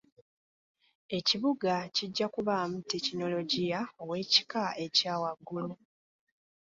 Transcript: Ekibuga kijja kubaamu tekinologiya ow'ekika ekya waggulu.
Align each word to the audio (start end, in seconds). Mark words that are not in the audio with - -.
Ekibuga 1.17 1.73
kijja 1.95 2.27
kubaamu 2.33 2.77
tekinologiya 2.91 3.79
ow'ekika 4.01 4.63
ekya 4.85 5.13
waggulu. 5.21 5.73